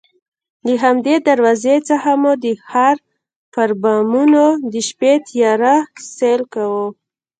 [0.65, 2.97] له همدې دروازې څخه مو د ښار
[3.53, 5.75] پر بامونو د شپې تیاره
[6.15, 6.85] سیل کاوه.